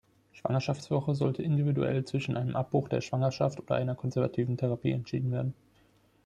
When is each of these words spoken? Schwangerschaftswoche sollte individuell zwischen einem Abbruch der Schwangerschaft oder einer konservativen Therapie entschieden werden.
Schwangerschaftswoche 0.31 1.13
sollte 1.13 1.43
individuell 1.43 2.03
zwischen 2.05 2.35
einem 2.35 2.55
Abbruch 2.55 2.89
der 2.89 3.01
Schwangerschaft 3.01 3.59
oder 3.59 3.75
einer 3.75 3.93
konservativen 3.93 4.57
Therapie 4.57 4.89
entschieden 4.89 5.31
werden. 5.31 5.53